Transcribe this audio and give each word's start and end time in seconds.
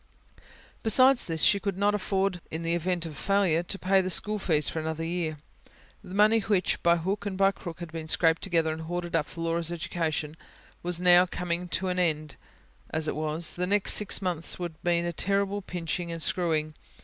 Besides 0.81 1.25
this, 1.25 1.43
she 1.43 1.59
could 1.59 1.77
not 1.77 1.93
afford 1.93 2.41
in 2.49 2.63
the 2.63 2.73
event 2.73 3.05
of 3.05 3.11
a 3.11 3.15
failure, 3.15 3.61
to 3.61 3.77
pay 3.77 4.01
the 4.01 4.09
school 4.09 4.39
fees 4.39 4.67
for 4.67 4.79
another 4.79 5.03
year. 5.03 5.37
The 6.03 6.15
money 6.15 6.39
which, 6.39 6.81
by 6.81 6.97
hook 6.97 7.27
and 7.27 7.37
by 7.37 7.51
crook, 7.51 7.81
had 7.81 7.91
been 7.91 8.07
scraped 8.07 8.41
together 8.41 8.73
and 8.73 8.81
hoarded 8.81 9.15
up 9.15 9.27
for 9.27 9.41
Laura's 9.41 9.71
education 9.71 10.35
was 10.81 10.99
now 10.99 11.27
coming 11.27 11.67
to 11.67 11.89
an 11.89 11.99
end; 11.99 12.35
as 12.89 13.07
it 13.07 13.15
was, 13.15 13.53
the 13.53 13.67
next 13.67 13.93
six 13.93 14.23
months 14.23 14.57
would 14.57 14.73
mean 14.83 15.05
a 15.05 15.13
terrible 15.13 15.61
pinching 15.61 16.11
and 16.11 16.19
screwing. 16.23 16.73